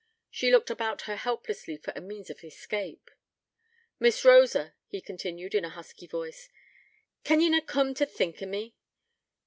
[0.31, 3.11] She looked about her helplessly for a means of escape.
[3.99, 6.49] 'Miss Rosa,' he continued, in a husky voice,
[7.23, 8.75] 'can ye na coom t' think on me?